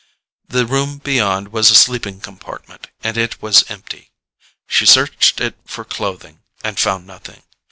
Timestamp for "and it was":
3.03-3.69